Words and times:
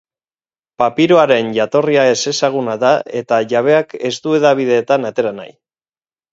Papiroaren 0.83 1.51
jatorria 1.57 2.07
ezezaguna 2.15 2.79
da 2.85 2.95
eta 3.21 3.41
jabeak 3.55 3.95
ez 4.13 4.15
du 4.27 4.37
hedabideetan 4.41 5.11
atera 5.15 5.39
nahi. 5.41 5.59